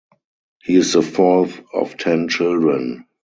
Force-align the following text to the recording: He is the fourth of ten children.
He 0.63 0.77
is 0.77 0.93
the 0.93 1.03
fourth 1.03 1.61
of 1.75 1.95
ten 1.95 2.27
children. 2.27 3.05